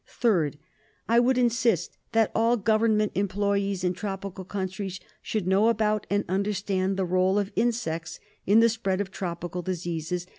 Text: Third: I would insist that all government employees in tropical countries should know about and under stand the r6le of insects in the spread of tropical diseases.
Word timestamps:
Third: 0.07 0.57
I 1.07 1.19
would 1.19 1.37
insist 1.37 1.95
that 2.11 2.31
all 2.33 2.57
government 2.57 3.11
employees 3.13 3.83
in 3.83 3.93
tropical 3.93 4.43
countries 4.43 4.99
should 5.21 5.45
know 5.45 5.67
about 5.67 6.07
and 6.09 6.25
under 6.27 6.53
stand 6.53 6.97
the 6.97 7.05
r6le 7.05 7.39
of 7.39 7.51
insects 7.55 8.19
in 8.47 8.61
the 8.61 8.69
spread 8.69 8.99
of 8.99 9.11
tropical 9.11 9.61
diseases. 9.61 10.25